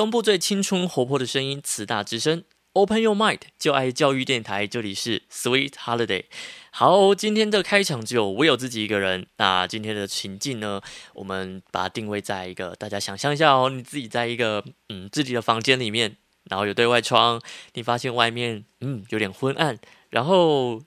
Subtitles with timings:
[0.00, 6.24] 东部最青春活泼的声音，慈大之声，Open Your Mind，就爱教育电台，这里是 Sweet Holiday。
[6.70, 9.26] 好，今天的开场只有我有自己一个人。
[9.36, 10.80] 那今天的情境呢，
[11.12, 17.38] 我们把它定位在一个大家想象一下哦，你自己在一个嗯自己的房间里面，然后有对外窗，
[17.74, 19.78] 你发现外面嗯有点昏暗，
[20.08, 20.80] 然后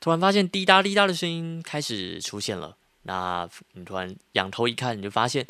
[0.00, 2.76] 突然发现滴答滴答的声音开始出现了。
[3.02, 5.46] 那你突然仰头一看，你就发现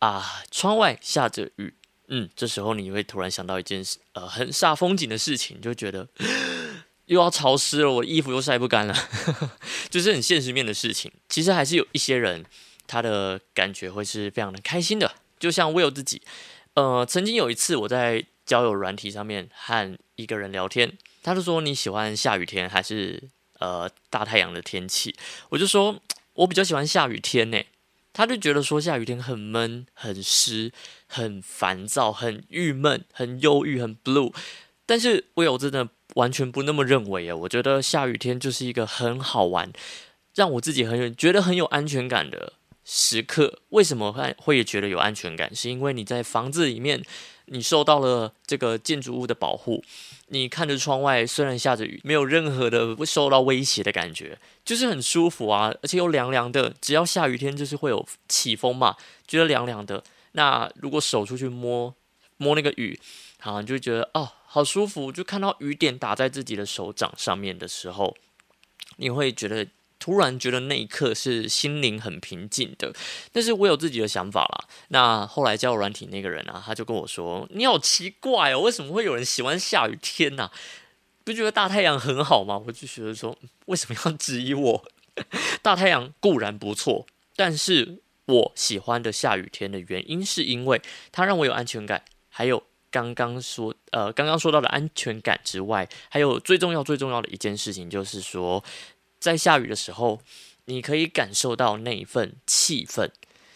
[0.00, 1.74] 啊，窗外下着雨。
[2.14, 6.06] 嗯，这时候你会突然想到一件事，呃，很煞风景的事情，就觉得
[7.06, 8.94] 又要潮湿了，我衣服又晒不干了，
[9.88, 11.10] 就是很现实面的事情。
[11.30, 12.44] 其实还是有一些人，
[12.86, 15.10] 他的感觉会是非常的开心的。
[15.40, 16.20] 就像 Will 自己，
[16.74, 23.22] 呃，曾经有一次我在交友软体上面和一个人聊天，他就说你喜欢下雨天还是
[23.58, 25.16] 呃大太阳的天气？
[25.48, 25.98] 我就说。
[26.34, 27.62] 我比较喜欢下雨天呢，
[28.12, 30.72] 他就觉得说下雨天很闷、很湿、
[31.06, 34.32] 很烦躁、很郁闷、很忧郁、很 blue。
[34.84, 37.36] 但是我有真的完全不那么认为啊！
[37.36, 39.72] 我觉得下雨天就是一个很好玩，
[40.34, 42.54] 让我自己很有觉得很有安全感的
[42.84, 43.60] 时刻。
[43.70, 45.54] 为什么会会觉得有安全感？
[45.54, 47.02] 是因为你在房子里面。
[47.46, 49.82] 你受到了这个建筑物的保护，
[50.28, 56.72] 你看着窗外，虽然下着雨，没有任何的受到威胁的感觉，就是很舒服啊，而且又凉凉的。
[56.80, 60.02] 只要下雨天，就是会有起风嘛，觉得凉凉的。
[60.32, 61.94] 那如果手出去摸
[62.38, 62.98] 摸那个雨，
[63.40, 65.12] 好，你就觉得哦，好舒服。
[65.12, 68.16] 就看到雨点打在自己的手掌上面的时候，
[68.96, 69.66] 你会觉得。
[70.02, 72.92] 突然觉得那一刻是心灵很平静的，
[73.30, 74.64] 但是我有自己的想法啦。
[74.88, 80.50] 那后来交软体那个人啊，他就跟我说：“你好奇怪哦，为什么会有人喜欢下雨天呢？
[81.22, 84.84] 不觉得大太阳很好吗？”我就觉得说，为什么要质疑我？
[85.62, 87.06] 大太阳固然不错，
[87.36, 92.02] 但是我喜欢的下雨天的原因，是因为它让我有安全感。
[92.28, 98.64] 还有刚刚说呃，刚刚说到的安全感之外，还有最重要最重要的一件事情，就是说。
[99.22, 100.20] 在下雨的时候，
[100.64, 103.08] 你可以感受到那一份气氛，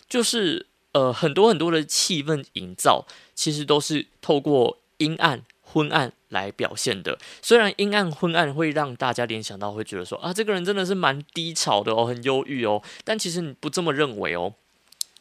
[0.09, 3.04] 就是呃很多很多的气氛营造，
[3.34, 7.19] 其实都是透过阴暗、昏暗来表现的。
[7.43, 12.81] 虽然阴暗、昏暗会让大家联想到，会觉得说啊，这个人真的是蛮低潮的哦，很忧郁哦。
[13.03, 14.55] 但其实你不这么认为哦。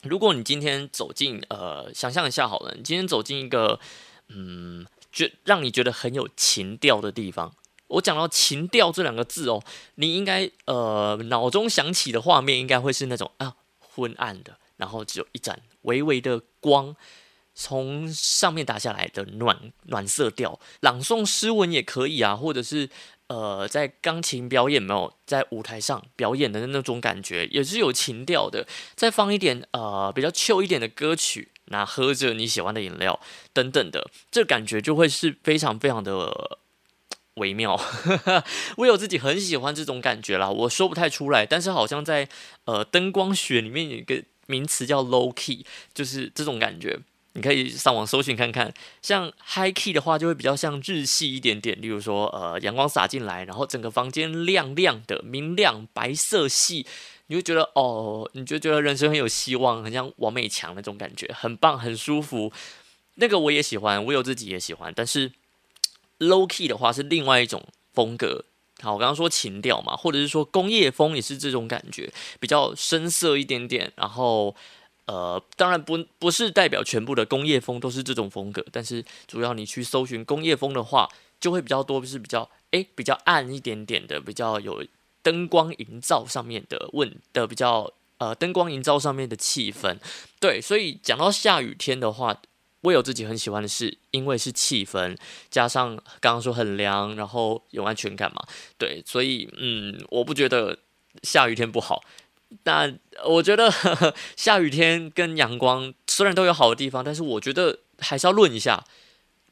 [0.03, 3.79] 如果你今天走进呃，想象一下好了，你今天走进一个
[4.27, 7.51] 嗯，觉让你觉得很有情调的地方。
[7.87, 9.63] 我讲到情调这两个字哦，
[9.95, 16.95] 你应该呃脑中想起的画面应该会是那种啊昏暗的，然后只有一盏微微的光
[17.53, 22.89] 从上面打下来的暖暖色调，朗诵诗文也可以啊，或者是
[23.27, 33.19] 呃在钢琴表演没有在舞台上表演的那种感觉也是有情调的，再放一点呃比较 chill 一点的歌曲，那喝着你喜欢的饮料
[33.53, 36.59] 等等的，这感觉就会是非常非常的。
[37.35, 37.79] 微妙，
[38.77, 42.27] 我有自己很喜欢这种感觉啦，我说不太出来，但是好像在
[42.65, 46.97] 呃灯光学里面有一个名词叫 low key，就是这种感觉，
[47.33, 48.73] 你可以上网搜寻看看。
[49.01, 56.85] 像 high key 的话，就会比较像日系一点点，例如说呃阳光洒进来，然后整个房间亮亮的、明亮白色系，
[57.27, 62.53] 你会觉得哦，你就觉得人生很有希望，很像王美强那种感觉，很棒，很舒服。
[63.15, 65.33] 那个我也喜欢，我有自己也喜欢，但是。
[66.19, 67.61] Low key 的话是另外一种
[67.93, 68.45] 风格，
[68.81, 72.09] 好，我刚刚说情调嘛，或者是说工业风也是这种感觉，
[72.39, 73.91] 比较深色一点点。
[73.97, 74.55] 然后，
[75.07, 81.09] 呃，当然不不是代表全部的工业风都是这种风格，但是主要你去搜寻工业风的话，
[81.39, 84.85] 就会比较多，就是比较诶比较暗一点点的，比较有
[85.21, 89.97] 灯光营造上面的问的比较呃灯光营造上面的气氛。
[90.39, 92.41] 对，所以讲到下雨天的话。
[92.85, 95.17] 我有自己很喜欢的是，因为是气氛，
[95.49, 98.45] 加上刚刚说很凉，然后有安全感嘛，
[98.77, 100.77] 对，所以嗯，我不觉得
[101.23, 102.03] 下雨天不好。
[102.63, 103.73] 但我觉得
[104.37, 108.85] 下雨天跟阳光虽然都有好的地方，但是我觉得还是要论一下，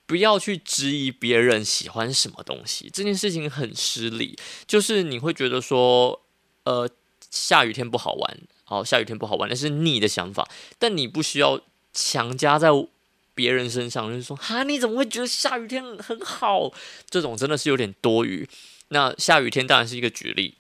[0.06, 4.38] 不要去质疑别人喜欢什么东西，这件事情很失礼。
[4.68, 6.22] 就是你会觉得说，
[6.66, 6.88] 呃，
[7.32, 10.48] 下雨天不好玩，好，下雨天不好玩，那是你的想法，
[10.78, 11.60] 但你不需要
[11.92, 12.70] 强加在。
[13.36, 16.72] 别人身上就是说，哈，你怎么会觉得下雨天很好？
[17.10, 18.48] 这种真的是有点多余。
[18.90, 20.56] 那下雨天当然是一个举例，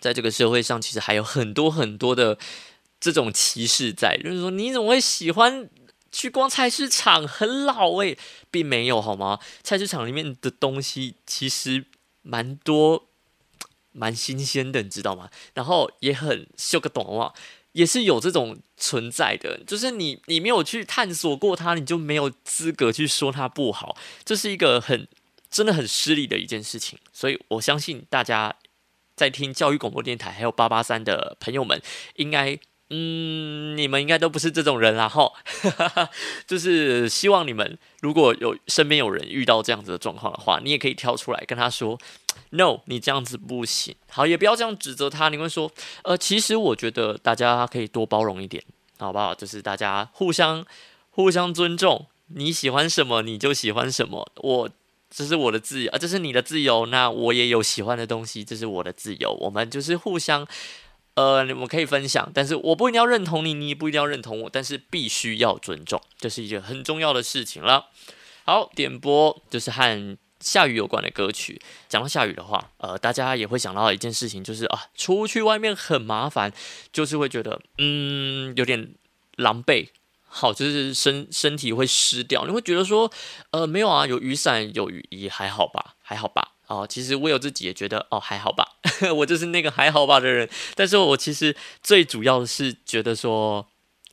[0.00, 2.36] 在这个社会上，其实还有很多很多的
[2.98, 5.70] 这种歧视在，就是说，你怎么会喜欢
[6.10, 7.26] 去逛菜市场？
[7.26, 8.18] 很老诶，
[8.50, 9.38] 并没有好吗？
[9.62, 11.84] 菜市场里面的东西其实
[12.22, 13.06] 蛮多，
[13.92, 15.30] 蛮新鲜的，你知道吗？
[15.54, 17.32] 然后也很秀个短袜。
[17.72, 25.08] 也是有这种存在的，就是你你没有去探索过它，你就没有资格去说它不好，这是一个很
[25.50, 26.98] 真的很失礼的一件事情。
[27.12, 28.54] 所以我相信大家
[29.16, 31.80] 在听教育广播电台还有八八三的朋友们，
[32.16, 32.58] 应该
[32.94, 35.32] 嗯，你们应该都不是这种人啦哈，
[36.46, 41.98] 就是希望你们如果有身边有人遇到这样子的状况的话，你也可以跳出来跟他说。
[42.54, 43.94] No，你这样子不行。
[44.10, 45.30] 好，也不要这样指责他。
[45.30, 45.72] 你会说，
[46.04, 48.62] 呃，其实我觉得大家可以多包容一点，
[48.98, 49.34] 好不好？
[49.34, 50.64] 就是大家互相
[51.10, 52.06] 互相尊重。
[52.28, 54.30] 你喜欢什么，你就喜欢什么。
[54.36, 54.68] 我
[55.10, 56.84] 这是我的自由啊，这是你的自由。
[56.86, 59.32] 那我也有喜欢的东西，这是我的自由。
[59.40, 60.46] 我们就是互相，
[61.14, 67.86] 呃，我们可以分享，但是我不一定要认同你，你也不一定要认同我，但是必须要尊重，这是一件很重要的事情了。
[68.44, 70.18] 好，点播就是和。
[70.42, 76.52] 下雨有关的歌曲，讲到下雨的话，呃，大家也会想到一件事情，就是啊，出去外面很麻烦，
[76.92, 78.92] 就是会觉得嗯有点
[79.36, 79.90] 狼狈，
[80.26, 82.44] 好，就是身身体会湿掉。
[82.44, 83.08] 你会觉得说，
[83.52, 86.51] 呃，没有啊，有雨伞有雨衣还好吧，还好吧。
[86.72, 88.66] 哦，其实我有自己也觉得哦还好吧，
[89.14, 90.48] 我就是那个还好吧的人。
[90.74, 93.66] 但是我其实最主要的是觉得说，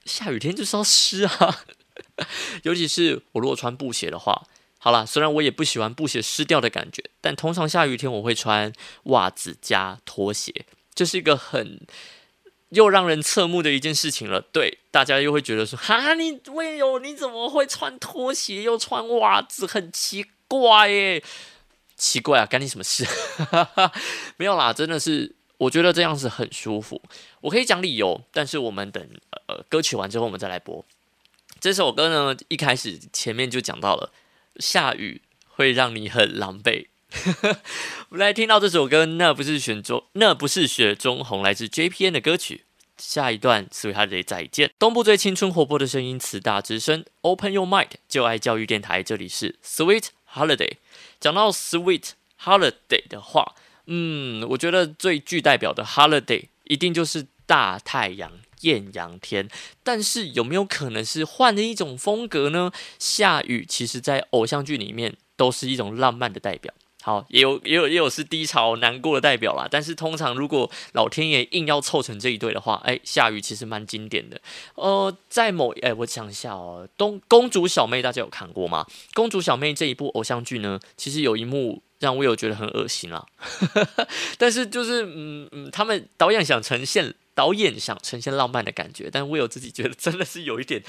[0.06, 1.64] 下雨天就是要湿啊，
[2.64, 4.44] 尤其是我如果穿布鞋的话。
[4.82, 8.72] 好了，虽然我也不喜欢布鞋湿掉的感觉，但通常下雨天我会穿
[9.04, 10.66] 袜子加拖鞋，
[10.96, 11.82] 这是一个很
[12.70, 14.40] 又让人侧目的一件事情了。
[14.40, 19.68] 对，大家又会觉得说：“哈，你为有你怎么会穿拖鞋又穿袜子？
[19.68, 21.22] 很奇怪耶！”
[22.00, 23.06] 奇怪啊，干你什么事？
[24.38, 27.00] 没有啦，真的是，我觉得这样子很舒服。
[27.42, 29.08] 我可以讲理由，但是我们等
[29.48, 30.84] 呃歌曲完之后我们再来播。
[31.60, 34.12] 这首歌呢，一开始前面就讲到了。
[34.60, 36.88] 下雨会让你很狼狈。
[38.10, 42.64] 我们来听到这首歌，那不是雪中，那不是雪中红，来自 JPN 的歌曲。
[42.98, 44.72] 下一段，Sweet Holiday 再见。
[44.78, 49.02] 东部最青春活泼的声音，慈大之声，Open Your Mind，就爱教育电台。
[49.02, 50.74] 这里是 Sweet Holiday。
[51.20, 52.12] 讲到 Sweet
[52.42, 53.56] Holiday 的话，
[53.88, 58.32] 嗯，我觉得最具代表的 Holiday 一定就是大太阳。
[58.62, 59.48] 艳阳天，
[59.84, 62.74] 但是有没有可能是换了一种风格呢？
[63.00, 66.74] 下雨其实，在偶像剧里面都是一种浪漫的代表。
[67.02, 69.68] 好，也有也有也有是低潮难过的代表啦。
[69.70, 74.40] 但是通常如果老天爷硬要凑成这一对的话，哎，下雨其实蛮经典的。
[74.76, 78.86] 呃，在某哎，我想一下哦，东公主小妹大家有看过吗？
[79.14, 83.26] 公主小妹这一部偶像剧呢，其实有一幕让我有觉得很恶心啦。
[84.38, 87.16] 但是就是嗯嗯，他们导演想呈现。
[87.36, 90.84] 导演想呈现浪漫的感觉，但我有自己觉得真的是有一点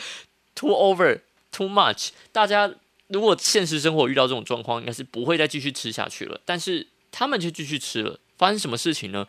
[0.56, 1.20] too over
[1.52, 2.08] too much。
[2.32, 2.74] 大家
[3.10, 6.40] 如果现实生活遇到这种状况，应该是不会再继续吃下去了。
[6.44, 9.26] 但是他们却继续吃了，发生什么事情呢？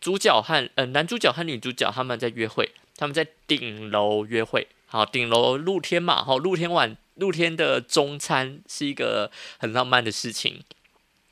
[0.00, 4.68] 主角和呃男主角和女主角他们在约会，他们在顶楼约会。
[4.86, 10.62] 好，顶楼露天嘛，好，露天晚露天的中餐是一个很浪漫的事情。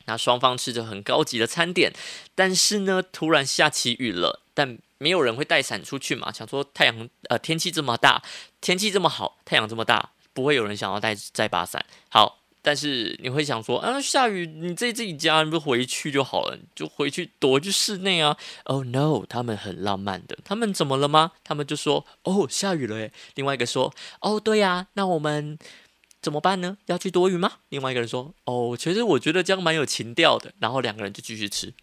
[0.06, 1.92] 那双方吃着很高级的餐点，
[2.34, 6.32] 但是呢，突然下起雨了，但没有人会带伞出去嘛？
[6.32, 8.22] 想说太阳呃天气这么大，
[8.60, 11.84] 天气这么好，太阳这么大，不会有人想要带带把伞。
[12.08, 18.36] 好，但是你会想说啊，下雨你在自己家，你不回去就好了，就回去躲去室内啊。
[18.64, 21.32] Oh no，他们很浪漫的，他们怎么了吗？
[21.42, 23.12] 他们就说哦下雨了诶。
[23.34, 25.58] 另外一个说哦对呀，那我们
[26.20, 26.78] 怎么办呢？
[26.86, 27.52] 要去躲雨吗？
[27.70, 30.52] 另外一个人说哦，其实我觉得这样蛮有情调的。
[30.60, 31.74] 然后两个人就继续吃。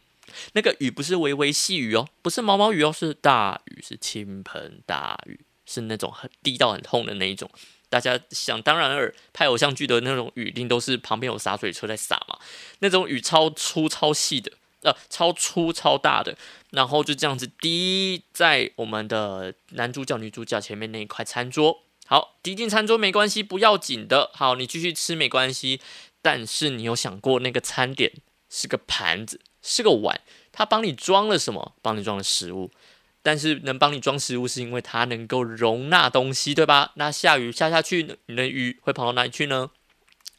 [0.53, 7.49] 那个雨不是微微细雨哦，不是毛毛雨哦，是大雨，是倾盆大雨，是那种很滴到很痛的那一种。
[7.89, 12.37] 大家想当然尔，拍偶像剧的那种雨，一定都是旁边有洒水车在洒嘛。
[12.79, 14.51] 那种雨超粗超细的，
[14.83, 16.37] 呃，超粗超大的，
[16.71, 21.83] 然后就这样子滴在我们的男主角、女主角前面那一块餐桌。
[22.05, 24.31] 好，滴进餐桌没关系，不要紧的。
[24.33, 25.81] 好，你继续吃没关系。
[26.21, 28.11] 但是你有想过，那个餐点
[28.49, 29.39] 是个盘子？
[29.61, 30.19] 是个碗，
[30.51, 31.75] 它帮你装了什么？
[31.81, 32.71] 帮你装了食物，
[33.21, 36.93] 但是能帮你装食物，是因为它能够容纳东西，对吧？
[36.95, 39.71] 那下雨下下去，你的雨会跑到哪里去呢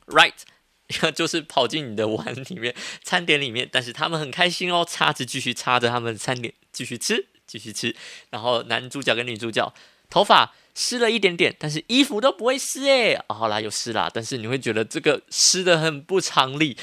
[0.06, 0.32] ？Right，
[1.14, 3.68] 就是跑进你的碗里面、餐点里面。
[3.70, 7.94] 但是他们很开心哦，叉子继续插着他们的餐点，继续吃，继续吃。
[8.30, 9.72] 然后男主角跟女主角
[10.08, 13.20] 头发湿了一点点，但是衣服都不会湿诶。
[13.28, 16.78] 好啦，有湿啦，但是你会觉得这个湿的很不常理。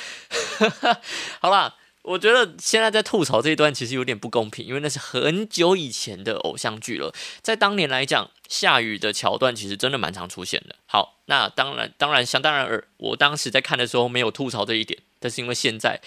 [1.41, 1.75] 好啦。
[2.07, 7.13] 我觉得现在在吐槽这一段其实有点不公平，因为那是很久以前的偶像剧了。
[7.41, 10.77] 在当年来讲，下雨的桥段其实真的蛮常出现的。
[10.85, 15.99] 好，那当然，当然，想当然尔，我当时在看的时候没有吐槽这一点，但是因为现在，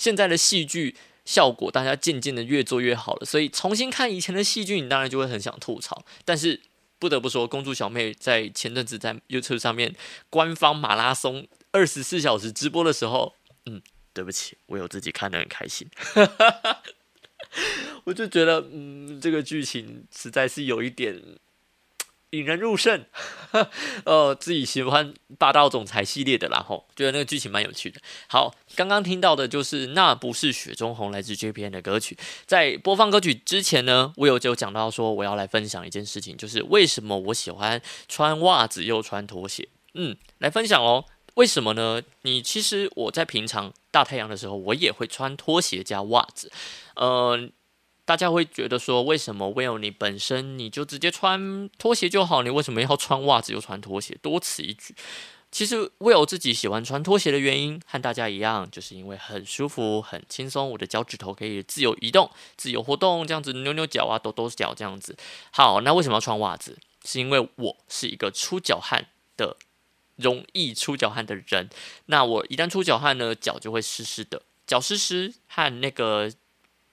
[0.00, 3.24] 现在的戏剧效果，大家渐渐的越做越好了。
[3.24, 6.04] 所以重新看以前的戏剧，你当然就会很想吐槽。
[6.24, 6.60] 但是
[6.98, 9.94] 不得不说，公主小妹在前阵子在 YouTube 上面
[10.28, 13.34] 官方马拉松二十四小时直播的时候，
[13.66, 13.80] 嗯，
[14.12, 15.88] 对不起，我有自己看得很开心。
[18.04, 21.22] 我就觉得，嗯，这个剧情实在是有一点
[22.30, 23.04] 引人入胜。
[24.04, 28.00] 呃， 自己喜欢霸道总裁系列的，然后觉得那个剧情蛮有趣的。
[28.26, 32.18] 好，刚刚听到的就是《那不是雪中红》来自 JPN 的歌曲。
[32.44, 39.68] 在播放歌曲之前呢，我有就讲到说，我要来分享一件事情，就是为什么我喜欢穿袜子又穿拖鞋。
[39.94, 41.06] 嗯，来分享哦。
[41.38, 42.02] 为什么呢？
[42.22, 46.50] 你其实我在平常大太阳的时候，我也会穿拖鞋加袜子。
[46.96, 47.48] 呃，
[48.04, 54.18] 大家会觉得说，为什么 Will 你本身你就直接穿拖鞋就好，你为什么要穿袜子又穿拖鞋？
[54.20, 54.96] 多此一举。
[55.52, 65.16] 其实 Will 自己喜欢穿拖鞋的原因和大家一样，就是因为很舒服、很轻松，我的脚趾头可以自由移动、自由活动，这样子扭扭脚啊、抖抖脚这样子。
[65.52, 66.76] 好，那为什么要穿袜子？
[67.04, 69.56] 是因为我是一个出脚汗的。
[70.18, 71.70] 容易出脚汗的人，
[72.06, 76.32] 那我一旦出脚汗呢，脚就会湿湿的，脚湿湿和那个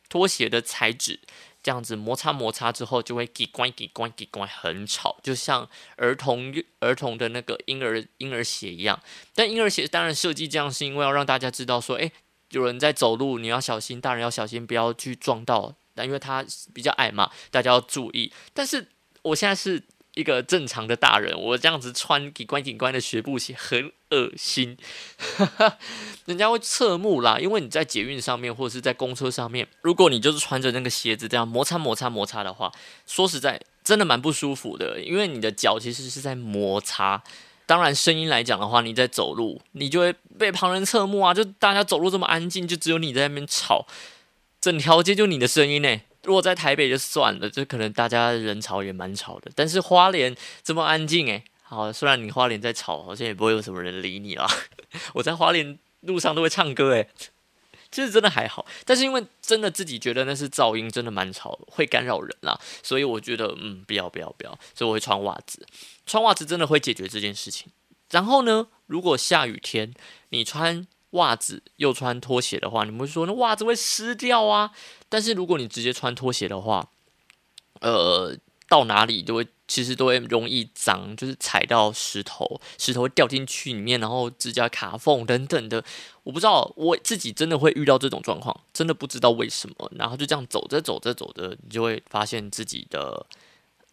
[0.08, 1.20] 拖鞋的材质
[1.64, 9.02] 这样子摩擦摩擦之后，就会叽关叽关叽关，很吵，就像儿童儿童的那个婴儿婴儿鞋一样。
[9.34, 12.12] 但婴儿鞋当然设计这样，是因为要让大家知道说，诶，
[12.52, 15.74] 有人在走路，你要小心，大人要小心，不要去撞到。
[15.96, 18.32] 但因为它比较矮嘛，大家要注意。
[18.54, 18.88] 但是
[19.24, 19.82] 我现在是。
[20.16, 24.78] 一个正常的大人，我这样子穿警官警官的学步鞋很恶心，
[26.26, 27.38] 人家会侧目啦。
[27.38, 32.72] 因为你在捷运上面或者是在公车上面，如果你就是穿着那个鞋子这样摩擦摩擦摩擦的话，
[33.06, 35.02] 说实在真的蛮不舒服的。
[35.02, 37.22] 因为你的脚其实是在摩擦。
[37.68, 41.34] 当然，声音来讲的话，你在走路，你就会被旁人侧目啊。
[41.34, 43.88] 就大家走路这么安静，就只有你在那边吵，
[44.62, 46.00] 整条街就你的声音呢。
[46.26, 49.52] 如果在台北就算了，就可能大家人潮也蛮吵的。
[49.56, 54.48] 但是花莲这么安静诶，好，虽然你花莲在吵，好像也不会有什么人理你啦。
[55.14, 57.08] 我在花莲路上都会唱歌诶，
[57.92, 58.66] 其实真的还好。
[58.84, 62.60] 但是因为真的自己觉得那是噪音，真的蛮吵，会干扰人啦。
[62.84, 64.52] 所以我觉得嗯，不要不要不要。
[64.74, 65.66] 所以我会穿袜子，
[66.06, 67.68] 穿袜子真的会解决这件事情。
[68.12, 69.94] 然后呢，如果下雨天
[70.30, 70.86] 你穿
[71.16, 74.72] 袜子又穿拖鞋的话，你们会说那袜子会湿掉啊？
[75.10, 76.90] 但是如果你直接穿拖鞋的话，
[77.82, 78.38] 呃，
[78.70, 85.84] 到哪里都会其实都会容易脏，就是踩到石头，石头掉进去里面，然后指甲卡缝等等的。
[86.24, 89.92] 我不知道我自己真的会遇到这种状况，真的不知道为什么。
[89.96, 93.26] 然后就这样走着走着走着，你就会发现自己的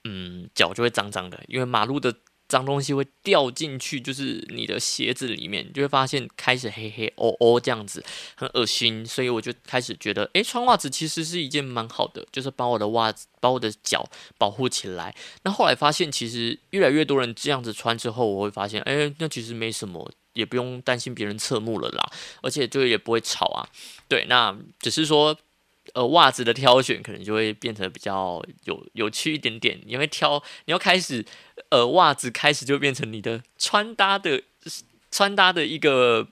[0.05, 2.15] 嗯脚就会脏脏的，因为马路的。
[2.53, 8.05] 脏东西会掉进去，就是你的鞋子里面，就会发现开始黑黑哦哦这样子，
[8.35, 9.07] 很恶心。
[9.07, 14.07] 所以我就开始觉得，诶，穿袜子其实是一件蛮好的，就是把我的袜子、把我的脚
[14.37, 15.15] 保护起来。
[15.45, 23.67] 那后来发现，其实越来越多人这样子穿之后，我会发现，诶，那其实没什么，也不用担心别人侧目了啦，而且就也不会吵啊。
[24.07, 25.35] 对，那只是说。
[25.95, 29.81] 呃，袜子的挑选可能就会变成比较有有趣一点点。
[29.87, 31.25] 你会挑，你要开始，
[31.71, 34.43] 呃，袜子开始就变成你的穿搭的
[35.11, 36.29] 穿搭的一个，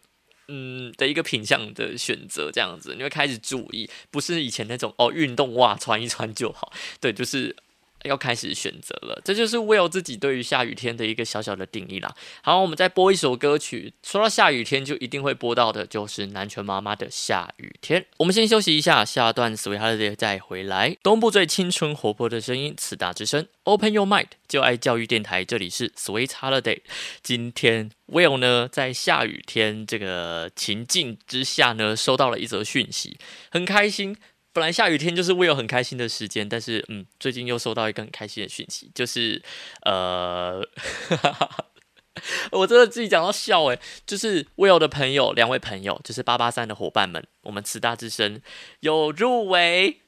[0.48, 6.72] 嗯，的一个品相的选择，这样子，你会开始注意，不是以前那种哦，运动袜穿一穿就好。
[7.00, 7.56] 对，就是。
[8.04, 12.14] 要开始选择了，这就是 Will 自己对于下雨天的一个小小的定义啦。
[12.42, 13.92] 好，我们再播一首歌曲。
[14.02, 18.00] 说到下雨天，就一定会播到的，就是南拳妈妈的《下雨天》。
[18.18, 20.96] 我们先休息一下，下段 Sweet Holiday 再回来。
[21.02, 25.44] 东部最青春活泼的声音，慈大之声，Open Your Mind，就爱教育电台。
[25.44, 26.80] 这里是 Sweet Holiday。
[27.22, 33.18] 今天 Will 呢，在下雨天这个情境之下呢，收到了一则讯息，
[33.50, 34.16] 很开心。
[34.52, 39.40] 本来下雨天就是我有很开心的时间，但是嗯，最近又收到一个很开心的讯息，就是
[39.82, 40.60] 呃，
[42.50, 48.42] 我真的自己讲到笑诶，就是 Will 的朋友，两位朋友，就是八八三的伙伴们，我们慈大之声
[48.80, 50.00] 有入围，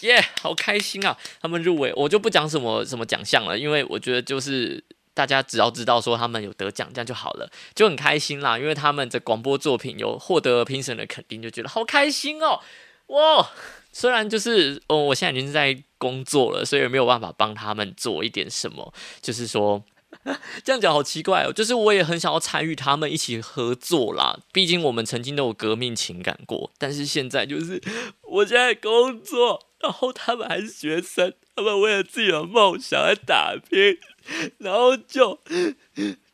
[0.00, 1.18] 耶，好开心啊！
[1.42, 4.82] 他们入围，我就不讲什么什么奖项了，因为我觉得就是
[5.12, 8.58] 大家只要知道说他们有得奖，这样就好了，就很开心啦。
[8.58, 12.60] 因为他们的广播作品有获得评审的肯定，就觉得好开心哦。
[13.08, 13.50] 哇，
[13.92, 18.92] 虽然就是哦，我现在已经在工作了，所以没有办法帮他们做一点什么。
[19.20, 19.84] 就是说，
[20.64, 21.52] 这样讲好奇怪哦。
[21.52, 26.70] 就是我也很想要参与他们一起合作啦，毕竟我们曾经都有革命情感过。
[26.78, 27.80] 但是现在就是
[28.22, 33.98] 我现在工作，然后他们还是学生，他们为了自己的梦想来打拼，
[34.58, 35.38] 然后就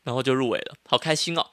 [0.04, 1.48] 然后就入围了，好开心哦。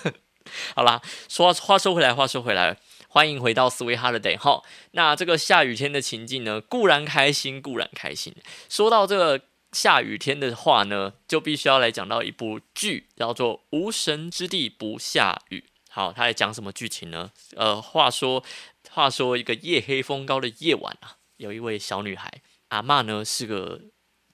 [0.74, 2.78] 好啦，说话说回来，话说回来。
[3.16, 4.62] 欢迎回到 Sweet Holiday 哈。
[4.90, 8.34] 那这个下雨天的情境呢，固然开心，固然开心。
[8.68, 9.40] 说到这个
[9.72, 15.60] 下雨天的话呢，就必须要来讲到一部剧，叫做《无神之地不下雨》。
[15.88, 17.30] 好，他在讲什么剧情呢？
[17.56, 18.44] 呃，话说，
[18.90, 22.30] 话说一个夜黑风高的夜晚啊，有一位小女孩，
[22.68, 23.80] 阿嬷呢是个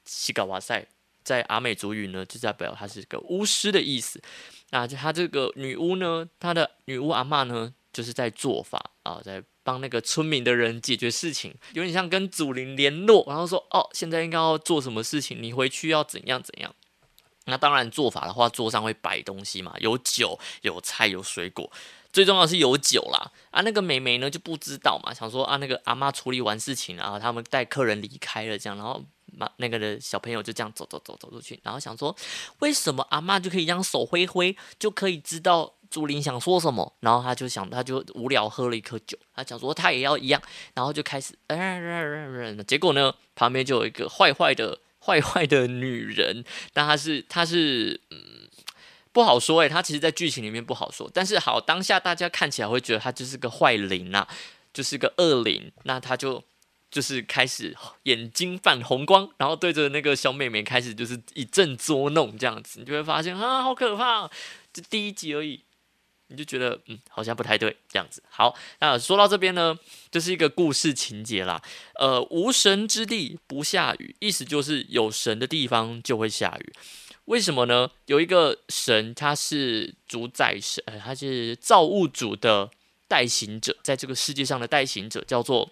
[0.04, 0.88] 西嘎瓦塞，
[1.22, 4.20] 在阿美族语呢就代表她是个巫师的意思。
[4.70, 7.74] 那就她这个女巫呢，她的女巫阿嬷呢。
[7.92, 16.74] 就是在做法啊，在帮那个村民的人解决事情，有点像跟祖灵联络，然后说哦，现在应该要做什么事情，你回去要怎样怎样。
[17.44, 21.70] 那当然做法的话，桌上会摆东西嘛，有酒、有菜、有水果，
[22.12, 23.30] 最重要是有酒啦。
[23.50, 32.14] 啊，那个美眉呢就不知道嘛，想说啊，那个阿妈处理完事情啊，他们带客人离开了，这样，然后妈那个的小朋友就这样走走走走出去，然后想说，
[32.60, 35.74] 为什么阿妈就可以这样手挥挥就可以知道？
[35.92, 40.40] 朱琳想说什么，然后他就想，他就无聊喝了一颗酒，他想说他也要一样，
[40.72, 41.34] 然后就开始，
[42.66, 48.48] 结果呢，旁边就有一个坏坏的、坏坏的女人，但她是，她是，嗯，
[49.12, 54.26] 不好说诶，她其实，在剧情里面不好说，但是好，当下大家看起来会觉得她就是个坏灵呐，
[54.72, 56.42] 就是个恶灵，那她就
[56.90, 64.30] 就是开始眼睛泛红光，然后对着那个小妹妹开始就是一阵捉弄，这样子，你就会发现啊，好可怕，
[64.72, 65.60] 这第一集而已。
[66.32, 68.20] 你就觉得嗯，好像不太对这样子。
[68.28, 69.78] 好，那说到这边呢，
[70.10, 71.62] 就是一个故事情节啦。
[72.00, 76.72] 呃，无神之地不下雨，意思就是有神的地方就会下雨。
[77.26, 77.90] 为什么呢？
[78.06, 82.70] 有一个神，他是主宰神，呃，他是造物主的
[83.06, 85.70] 代行者，在这个世界上的代行者叫做。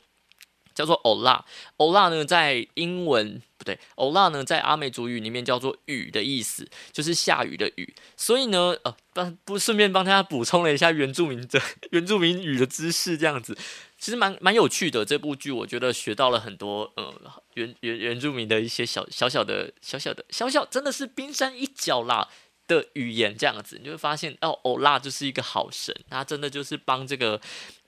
[0.81, 1.45] 叫做欧拉，
[1.77, 7.95] 欧拉呢，在英文不对，欧拉呢，在阿美族语里面叫做雨的意思，就是下雨的雨。
[8.17, 11.61] 所以呢，呃，帮不顺便帮大家补充了一下原住民的
[11.91, 13.55] 原住民语的知识，这样子
[13.99, 15.05] 其实蛮蛮有趣的。
[15.05, 17.13] 这部剧我觉得学到了很多，呃，
[17.53, 22.31] 原原原住民的一些小小小的小小的小小，真的是冰山一角啦。
[22.77, 27.41] 的语言这样子，你就会发现哦，欧拉就是一个好神，他真的就是帮这个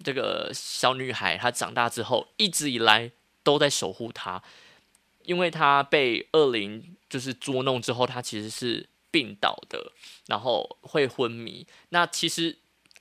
[0.02, 3.12] 这个小女孩，她长大之后一直以来
[3.44, 4.42] 都在守护她，
[5.22, 9.92] 因为她被恶灵就是捉弄之后，她其实是病倒的，
[10.26, 11.64] 然后会昏迷。
[11.90, 12.58] 那其实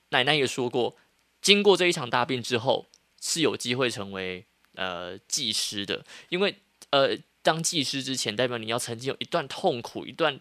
[0.10, 0.96] 奶奶也说过，
[1.42, 2.86] 经过这一场大病之后，
[3.20, 6.58] 是有机会成为呃技师的，因为
[6.92, 10.40] 呃当技师之前，代表你要曾经有一段痛苦，一段。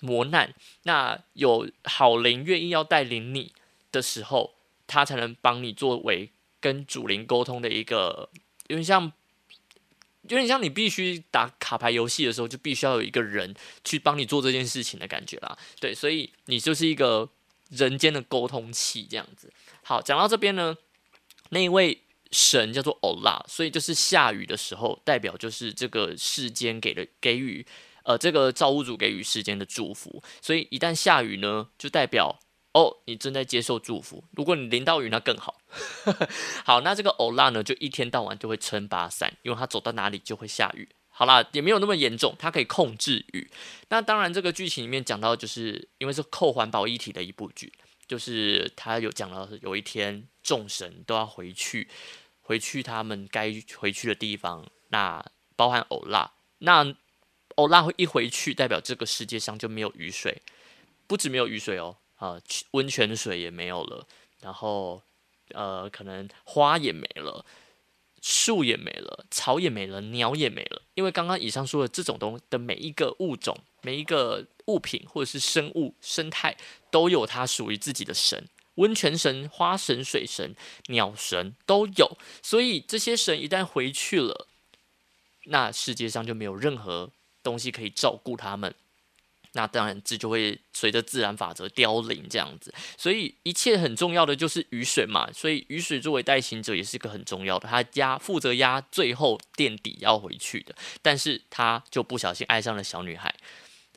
[0.00, 3.52] 磨难，那有好灵愿意要带领你
[3.90, 4.54] 的时候，
[4.86, 6.30] 他才能帮你作为
[6.60, 8.30] 跟主灵沟通的一个，
[8.68, 9.12] 有点像，
[10.22, 15.58] 有点像你必须打卡牌游戏的时候，就必须要有一个人去帮你做这件事情的感觉啦。
[15.80, 17.28] 对，所以你就是一个
[17.70, 19.52] 人间的沟通器这样子。
[19.82, 20.76] 好，讲到这边呢，
[21.50, 27.66] 那一位神叫做欧拉，所以就是下雨的时候，代表就是这个世间给的给予。
[28.08, 32.40] 呃，这个造物主给予世间的祝福，所以一旦下雨呢，就代表
[32.72, 34.24] 哦，你正在接受祝福。
[34.30, 35.58] 如果你淋到雨，那更好。
[36.64, 40.88] 好，那这个欧拉呢，就一天到晚就会撑把伞，因为他走到哪里就会下雨。
[41.10, 43.50] 好啦，也没有那么严重，它可以控制雨。
[43.90, 47.70] 那当然，这个剧情里面讲到，就是因为是扣环保一体的一部剧，
[48.06, 51.86] 就是他有讲到有一天众神都要回去，
[52.40, 55.22] 回去他们该回去的地方，那
[55.56, 56.96] 包含欧拉，那。
[57.58, 60.40] 欧拉一回去，代表这个世界上就没有雨水，
[61.08, 62.40] 不止没有雨水哦，啊，
[62.70, 64.06] 温泉水也没有了，
[64.40, 65.02] 然后
[65.50, 67.44] 呃，可能花也没了，
[68.22, 76.56] 树也没了，草也没了，鸟也没了，因为刚刚以上说的这种东的每一个物种、每一个物品或者是生物生态，
[76.92, 80.54] 都有它属于自己的神，温泉神、花神、水神、
[80.86, 84.46] 鸟神都有，所以这些神一旦回去了，
[85.46, 87.10] 那世界上就没有任何。
[87.48, 88.74] 东西可以照顾他们，
[89.52, 92.72] 那当然这就会随着自然法则凋零这样子。
[92.96, 100.74] 所以一切很重要的就是雨水嘛，所以雨水作为代行者也是一个很重要的，他压负责压最后垫底要回去的。
[101.00, 103.34] 但是他就不小心爱上了小女孩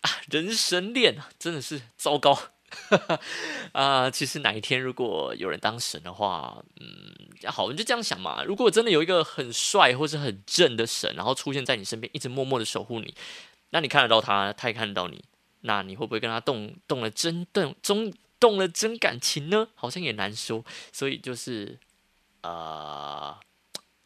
[0.01, 2.39] 啊，人生恋啊，真的是糟糕
[3.73, 4.09] 啊！
[4.09, 8.43] 其实哪一天如果有人当神的话，嗯，好，你就这样想嘛。
[8.43, 13.13] 如果真的有一个很帅或是很正的神，然后出现在你身边，一直默默的守护你。
[13.71, 15.23] 那你看得到他，他也看得到你，
[15.61, 19.67] 那你会不会跟他动动了真动中动了真感情呢？
[19.75, 21.77] 好像也难说，所以就是
[22.41, 23.35] 呃，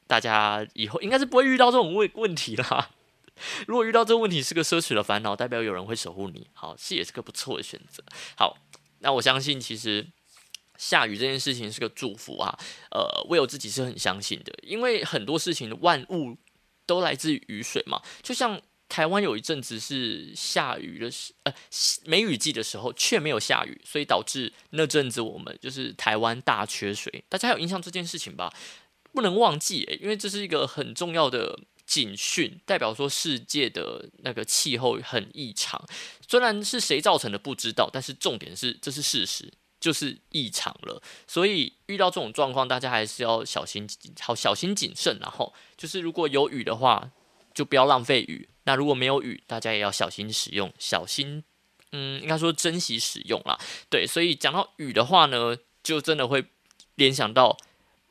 [0.08, 2.90] 大家以后应该是不会遇到这种问问题啦。
[3.68, 8.04] 如果遇到这个问题是个奢侈的烦恼，代表有人会守护你，好是也是个不错的选择。
[8.38, 8.58] 好，
[9.00, 10.06] 那我相信其实
[10.78, 12.58] 下雨这件事情是个祝福啊，
[12.92, 16.38] 呃，我有自己是很相信的，因为很多事情万物
[16.86, 18.02] 都来自于雨水嘛。
[18.22, 21.54] 就像台湾有一阵子是下雨的时，呃，
[22.06, 27.24] 梅雨季的时候却没有下雨，所以导致那阵子我们就是台湾大缺水。
[27.28, 28.54] 大家有印象这件事情吧？
[29.12, 35.84] 不能忘记，因为这是一个很重要的警讯，代表说世界的那个气候很异常。
[36.28, 39.52] 虽然是谁造成的不知道，但是重点是这是事实。
[39.78, 43.88] 就是异常了，所以遇到这种状况，大家还是要小心，
[44.20, 45.20] 好小心谨慎。
[45.20, 47.12] 然后就是如果有雨的话，
[47.54, 51.44] 就不要浪费雨；那如果没有雨，大家也要小心使用，小心，
[51.92, 53.60] 嗯，应该说珍惜使用啦。
[53.88, 56.46] 对，所以讲到雨的话呢，就真的会
[56.96, 57.52] 联想到《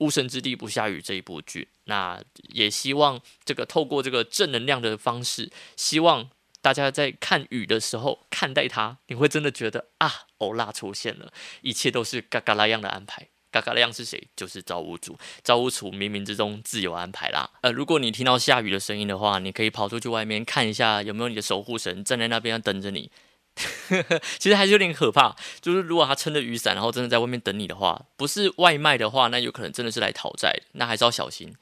[0.05, 1.69] 无神之地不下雨》这一部剧。
[1.85, 6.29] 那也希望这个透过这个正能量的方式，希望。
[6.65, 13.29] 大家在看雨的时候看待它，你会真的觉得啊，欧拉出现了，一切都是嘎嘎拉样的安排。
[13.51, 14.29] 嘎嘎拉样是谁？
[14.35, 15.19] 就是造物主。
[15.43, 17.51] 造物主冥冥之中自有安排啦。
[17.61, 23.11] 呃，如果你听到下雨的声音的话，你可以跑出去外面看一下，有没有你的守护神站在那边等着你。
[24.39, 31.55] 其实还是有点可怕，就是如果他撑着雨伞，然后真的在外面等你的话，不是外卖的话，那有可能真的是来讨债，那还是要小心。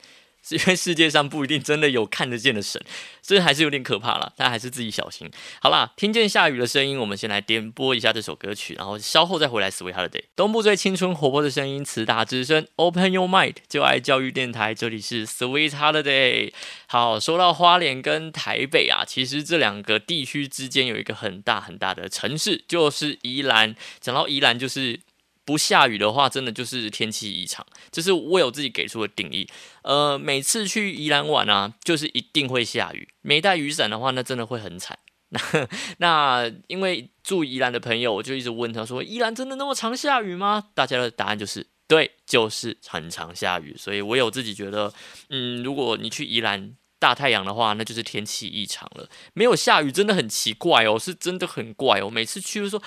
[0.50, 2.82] 因为世界上不一定真的有看得见的神，
[3.22, 4.32] 所以还是有点可怕了。
[4.36, 5.30] 大家还是自己小心。
[5.60, 9.70] 好啦，听见下雨的声音，我们先来点播一下这首歌曲，然后稍后再回来。
[9.70, 16.52] Sweet Holiday，东部最青春活泼的声音，慈大之声，Open Your Mind，就爱教育电台，这里是 Sweet Holiday。
[16.86, 23.74] 好，说到花莲跟台北啊，其实这两个地区之间有一个很大很大的城市，就是宜兰。
[24.00, 25.00] 讲到宜兰，就是。
[25.44, 29.48] 不下雨的话，真的就是天气异常，这是我有自己给出的定义。
[29.82, 33.08] 呃，每次去宜兰玩啊，就是一定会下雨。
[33.20, 34.98] 没带雨伞的话，那真的会很惨。
[35.30, 43.74] 那那因为住宜兰的朋友，我就一直问他说：“宜兰真的那么常下雨吗？”大家的答案就是对，就是很常下雨。
[43.78, 44.92] 所以我有自己觉得，
[45.30, 46.76] 嗯，如果你去宜兰。
[47.02, 49.08] 大太阳的话，那就是天气异常了。
[49.34, 52.08] 没有下雨，真的很奇怪哦，是真的很怪哦。
[52.08, 52.80] 每次去都说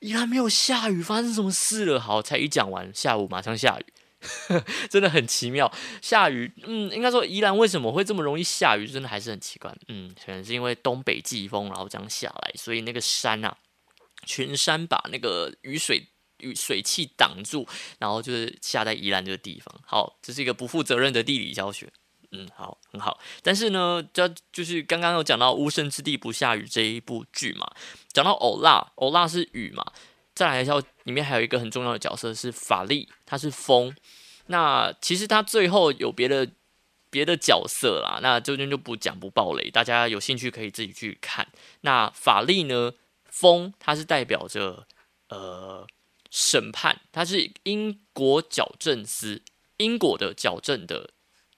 [0.00, 1.98] 宜兰没有下雨，发生什么事了？
[1.98, 3.86] 好，才一讲完，下午马上下雨，
[4.90, 5.72] 真的很奇妙。
[6.02, 9.74] 下雨，嗯，应该说宜兰为什么会这么容易下雨，真的还是很奇怪。
[9.88, 13.56] 嗯，可能是因为东北季风，然后这样下来，所以那个山啊，
[14.26, 16.08] 群山把那个雨水
[16.40, 17.66] 雨水汽挡住，
[17.98, 19.74] 然后就是下在宜兰这个地方。
[19.86, 21.90] 好，这是一个不负责任的地理教学。
[22.34, 23.20] 嗯，好，很好。
[23.42, 27.70] 但是呢，就就是刚刚有讲到《无神之地不下雨》这一部剧嘛，
[28.10, 29.84] 讲到欧拉，欧拉是雨嘛。
[30.34, 30.72] 再来一下，
[31.04, 33.94] 里面还有一个很重要的角色是法力，他是风。
[34.46, 36.48] 那其实他最后有别的
[37.10, 41.46] 别的角色啦，那这边就不讲不暴雷，大家有兴趣可以自己去看。
[41.82, 42.94] 那法力呢，
[43.26, 44.86] 风，它是代表着
[45.28, 45.86] 呃
[46.30, 49.42] 审判，它是因果矫正司，
[49.76, 51.10] 因果的矫正的。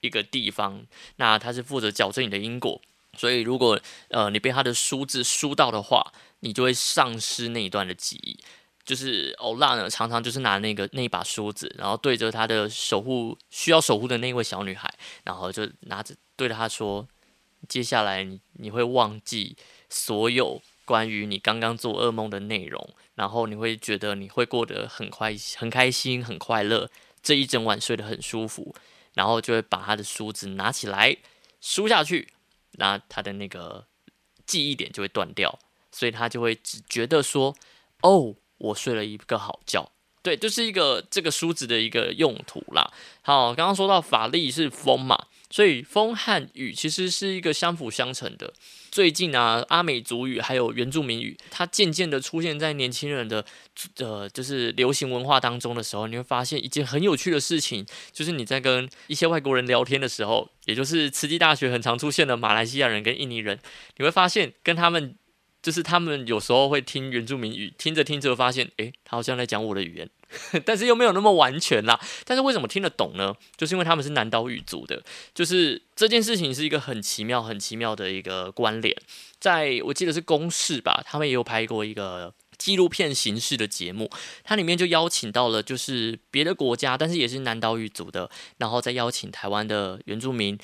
[0.05, 0.85] 一个地方，
[1.17, 2.81] 那他是负责矫正你的因果，
[3.17, 8.39] 所以如果呃你被他的梳子梳到的话，你就会丧失那一段的记忆。
[8.85, 17.07] 就是欧拉呢，常常就是拿那个那把梳子，然后对着他的守护需要守护的那位小女孩，然后就拿着对着她说
[17.67, 19.57] ：“接下来你你会忘记
[19.89, 26.87] 所有关于你刚刚做噩梦的内容，然后你会觉得你会过得很快很开心很快乐，
[27.23, 28.75] 这一整晚睡得很舒服。”
[29.15, 31.17] 然后就会把他的梳子拿起来
[31.59, 32.29] 梳下去，
[32.73, 33.87] 那他的那个
[34.45, 35.57] 记忆点就会断掉，
[35.91, 37.55] 所以他就会只觉得说
[38.03, 42.91] ：“哦，我睡了一个好觉。”对，就是一个这个梳子的一个用途啦。
[43.21, 48.53] 好，刚刚说到法力是风嘛，所以风和雨其实是一个相辅相成的。
[48.91, 53.45] 最近啊，阿美族语还有原住民语，它渐渐的出现在年轻人的
[53.99, 63.57] 呃，就是流行文化当中的时候，你会发现一件很有趣的事情，就是你在跟一些外国人聊天的时候，也就是慈济大学很常出现的马来西亚人跟印尼人，
[63.95, 65.15] 你会发现跟他们
[65.65, 70.07] 就是他们有时候会听原住民语，听着听着发现，诶，他好像在讲我的语言。
[70.63, 71.99] 但是又没有那么完全啦。
[72.23, 73.35] 但是为什么听得懂呢？
[73.57, 75.01] 就是因为他们是南岛语族的，
[75.33, 78.95] 就是这件事情是一个很奇妙、很奇妙的一个关联。
[79.39, 84.07] 在我记得是公视吧，他们也有拍过一个纪录片形式的节目，
[84.43, 90.57] 它里面就邀请到了就是别的国家，但是也是南岛语族的，然后再邀请台湾的原住民，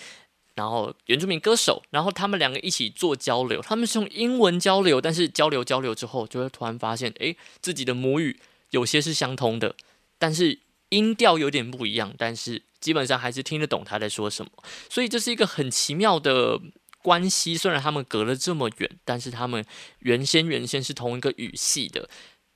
[0.56, 3.62] 然后原住民歌手，然后他们两个一起做交流。
[3.62, 8.40] 他们是用英文交流，但是交流交流之后，就会突然发现，诶，自己的母语。
[8.72, 9.76] 有些是相通的，
[10.18, 10.60] 但是
[10.90, 14.52] 音调有点不一样，但是基本上还是听得懂他在说什么。
[14.90, 16.60] 所以这是一个很奇妙的
[17.02, 17.58] 关系。
[17.58, 19.66] 虽然他们隔了这么远，但是他们
[20.00, 22.10] 原先原先是同一个语系的。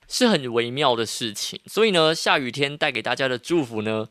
[0.07, 1.59] 是很微妙的事情。
[1.65, 4.07] 所以呢，下雨天带给大家的祝福呢，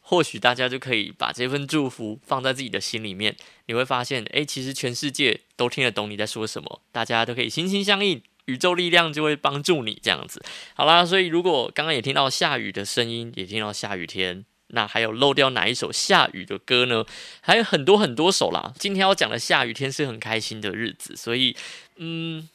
[0.00, 8.22] 或许大家就可以把这份祝福放在自己的心里面，你会发现，诶，其实全世界都听得懂你在说什么，大家都可以心心相印。
[8.46, 10.42] 宇宙力量就会帮助你这样子，
[10.74, 17.06] 好啦，所以如果刚刚也听到下雨的声音，也听到下雨天，那还有漏掉哪一首下雨的歌呢？
[17.40, 18.74] 还有很多很多首啦。
[18.78, 21.56] 今天要讲的下雨天是很开心的日子，所以
[21.96, 22.48] 嗯。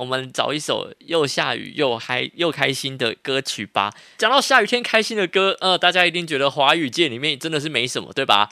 [0.00, 3.92] 我们找一首又下雨又嗨又开心的歌曲吧。
[4.16, 8.48] 讲到下雨天开心的歌，呃，大家一定觉得华语界里面真的是没什么，对吧？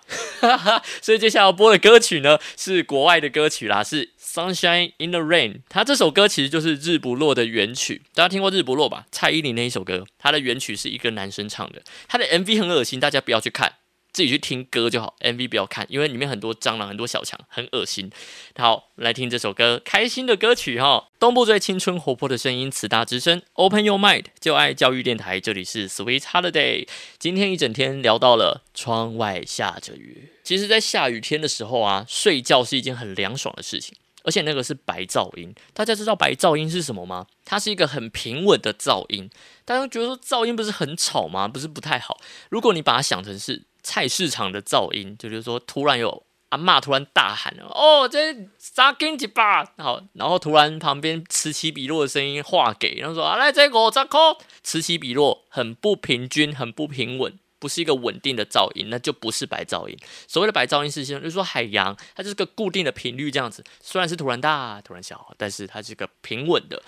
[1.00, 5.54] 所以接下来要播的歌曲呢，是国外的歌曲啦，是《Sunshine in the Rain》。
[5.70, 9.06] 它这首歌其实就是《日不落》的原曲，大家听过《日不落》吧？
[9.10, 13.72] 蔡依林那一首歌，它的原曲是一个男生唱的，他的 MV 很恶心，大家不要去看。
[14.18, 18.10] 自己去听歌就好，MV 不要看，因为里面很多蟑螂、很多小强，很恶心。
[18.56, 21.06] 好，来听这首歌，开心的歌曲哈。
[21.20, 26.88] 东部最青春活泼的声音，慈大之声，Open Your Mind，就爱教育电台，这里是 Sweet Holiday。
[27.20, 30.32] 今天一整天聊到了窗外下着雨。
[30.42, 35.54] 其实，在下雨天的时候啊，睡觉是一件很凉爽的事情，而且那个是白噪音。
[35.72, 37.28] 大家知道白噪音是什么吗？
[37.44, 39.30] 它是一个很平稳的噪音。
[39.64, 41.46] 大家觉得说噪音不是很吵吗？
[41.46, 42.18] 不是不太好。
[42.48, 43.62] 如果你把它想成是。
[43.88, 59.96] 菜市场的噪音，就是说突然有阿妈突然大喊：“哦，这杀金几把！”好，然后突然旁边此起彼落的声音化给，然后说：“啊，来这个扎克，此起彼落，很不平均，很不平稳，不是一个稳定的噪音，那就不是白噪音。
[60.26, 66.82] 所谓的白噪音是什就是说海洋它就是个固定的频率，这样子，虽然是突然大突然小，但是它是个平稳的，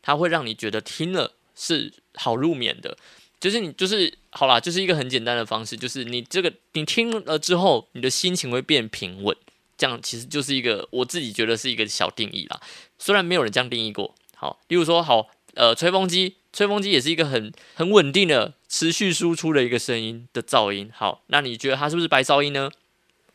[0.00, 2.96] 它会让你觉得听了是好入眠的。
[3.44, 9.36] 就是你就是好啦，就是一个很简单的方式，就是你这个你听了之后，你的心情会变平稳，
[9.76, 12.58] 这样其实就是一个我自己觉得是一个小定义啦。
[12.98, 20.90] 虽然没有人这样定义过，好，例如说好，呃，吹风机，吹风机也是一个很很稳定的持续输出的一个声音的噪音。
[20.94, 22.70] 好，那你觉得它是不是白噪音呢？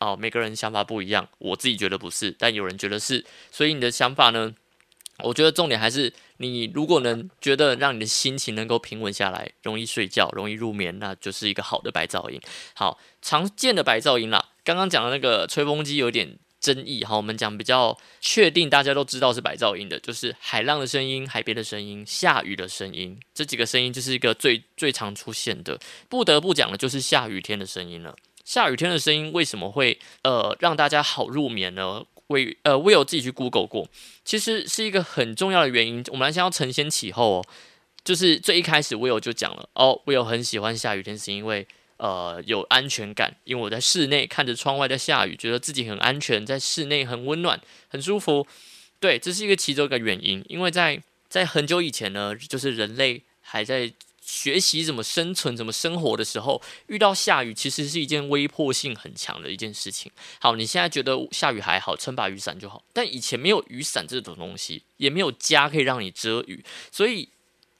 [0.00, 4.56] 哦，每个人想法不一样，我自己觉得不是，但有人觉得是，所以你的想法呢？
[5.22, 12.40] 我觉得重点还是，你如果能觉得让你的心情能够平稳下来，容易睡觉，容易入眠，那就是一个好的白噪音。
[12.74, 17.04] 好，常见的白噪音啦，刚刚讲的那个吹风机有点争议。
[17.04, 25.78] 好，我们讲比较确定，大家都知道是白噪音的，就是海浪的声音、海边的声音、下雨的声音，这几个声音就是一个最最常出现的。
[26.08, 28.14] 不得不讲的就是下雨天的声音了。
[28.44, 32.02] 下雨天的声音为什么会呃让大家好入眠呢？
[32.30, 33.88] 为呃，我有自己去 Google 过，
[34.24, 36.02] 其实是一个很重要的原因。
[36.08, 37.46] 我们来先要承先启后哦，
[38.02, 41.66] 就是最一开始我有就讲了哦，我有很喜欢下雨天，是因为
[41.98, 48.46] 呃有安全感，因为我在室内看着窗外在下雨，觉得自己很安全，在室内很温暖、很舒服。
[48.98, 50.44] 对，这是一个其中一个原因。
[50.48, 53.92] 因为在在很久以前呢，就是人类还在。
[54.30, 60.12] 学习怎么生存、怎么生活的时候，遇到下雨，其实是一件威迫性很强的一件事情。
[60.38, 62.84] 好，你现在觉得下雨还好，撑把雨伞就好。
[62.92, 67.28] 但以前没有雨伞这种东西，也没有家可以让你遮雨，所以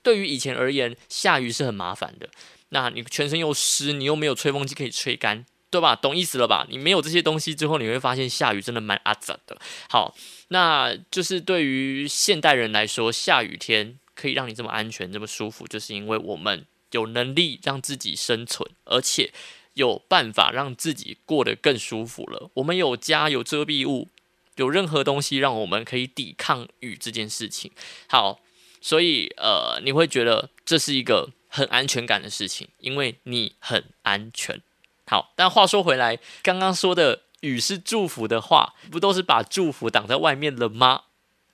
[0.02, 2.28] 对于以前而言，下雨是很麻烦的。
[2.70, 5.94] 那你全身又湿，你又没有吹风机可以吹干，对吧？
[5.94, 6.66] 懂意思了吧？
[6.68, 9.56] 你没有这些东西之后，你会发现下雨真的蛮阿杂的。
[9.88, 10.16] 好，
[10.48, 13.96] 那就是对于现代人来说，下雨天。
[14.20, 19.32] 可以让你这么安全、这么舒服，就是因为我们有能力让自己生存，而且
[19.74, 22.50] 有办法让自己过得更舒服了。
[22.54, 24.08] 我们有家，有遮蔽物，
[24.56, 27.70] 有任何东西让我们可以抵抗雨这件事情。
[28.08, 28.40] 好，
[28.82, 34.60] 所以呃，你会觉得这是一个很安全感的事情，因为你很安全。
[35.06, 41.04] 好，但话说回来，刚刚说的雨是祝福的话，不都是把祝福挡在外面了吗？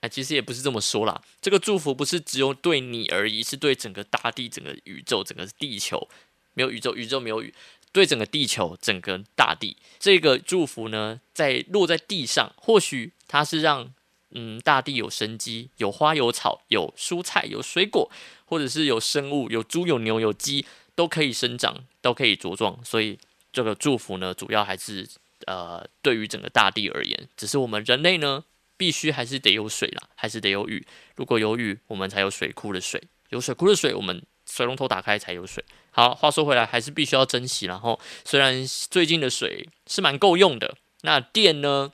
[0.01, 1.21] 哎，其实也不是这么说啦。
[1.41, 6.07] 这个祝福不是只有对你而已，是对整个大地、整个宇宙、整个地球。
[6.53, 7.53] 没有宇宙，宇宙没有雨，
[7.91, 13.93] 对整个地球、整个大地，这个祝福呢，在落在地上，或许它是让
[14.31, 18.09] 嗯大地有生机，有花有草，有蔬菜有水果，
[18.45, 22.83] 或者是有生物，有猪有牛有鸡都可以生长，都可以茁壮。
[22.83, 23.19] 所以
[23.53, 25.07] 这个祝福呢，主要还是
[25.45, 28.43] 呃对于整个大地而言，只是我们人类呢。
[28.77, 30.85] 必须还是得有水啦，还是得有雨。
[31.15, 35.65] 如果有雨，我们才有水库的水；有水库的水，我们水龙头打开才有水。
[35.89, 37.65] 好，话说回来，还是必须要珍惜。
[37.65, 41.91] 然后，虽然最近的水是蛮够用的，那电呢，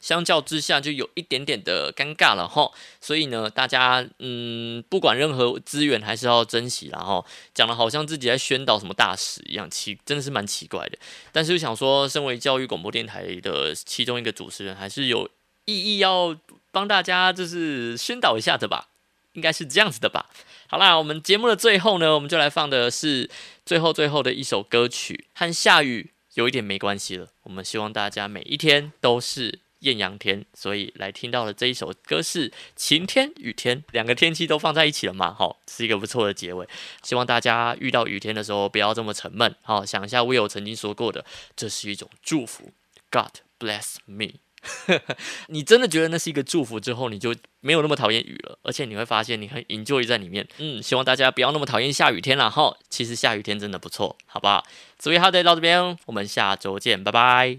[0.00, 2.72] 相较之下就有一点点的尴尬了哈。
[3.00, 6.88] 所以呢，大家嗯，不管任何资源，还是要珍惜。
[6.88, 10.98] 然后讲的好像自己在宣导什么大使一样，奇真的是蛮奇怪的。
[11.30, 15.30] 但是想说，身为教育广播电台的其中一个主持人，还是有。
[15.64, 16.36] 意义要
[16.70, 18.88] 帮大家就是宣导一下的吧，
[19.32, 20.30] 应该是这样子的吧。
[20.68, 23.28] 好啦，我们节目的最后呢，我们就来放的是
[23.66, 27.28] 最后最后的一首歌曲，和下雨有一点没关系了。
[27.42, 35.34] 我们希望大家每一天都是艳阳天，所以来听到的这一首歌是晴天、雨天两个天气都放在一起了嘛？
[35.34, 36.68] 好，是一个不错的结尾。
[37.02, 41.24] 希望大家遇到雨天的时候不要这么沉闷，好，想一下 Will 曾经说过的，
[41.56, 42.70] 这是一种祝福。
[43.10, 44.34] God bless me。
[45.48, 50.46] 你真的觉得那是一个祝福之后，你就没有那么讨厌雨了，而且你会发现你很 enjoy 在里面。
[50.58, 52.76] 嗯，希望大家不要那么讨厌下雨天了哈。
[52.88, 54.64] 其实下雨天真的不错，好不好？
[54.98, 57.58] 所以好的，到这边，我们下周见，拜拜。